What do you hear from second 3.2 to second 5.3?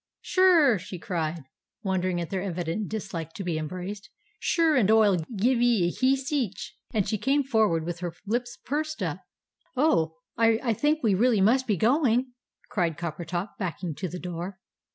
to being embraced, "sure and Oi'll